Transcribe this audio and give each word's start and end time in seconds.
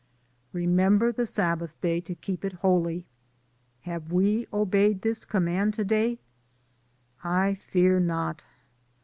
"Remember 0.51 1.11
the 1.11 1.27
Sabbath 1.27 1.79
Day 1.79 2.01
to 2.01 2.15
keep 2.15 2.43
it 2.43 2.53
holy." 2.53 3.05
Have 3.81 4.11
we 4.11 4.47
obeyed 4.51 5.03
this 5.03 5.25
command 5.25 5.75
to 5.75 5.85
DAYS 5.85 6.17
ON 6.17 6.17
THE 6.17 6.17
ROAD. 6.17 7.21
29 7.29 7.45
day? 7.45 7.51
I 7.51 7.53
fear 7.53 7.99
not. 7.99 8.45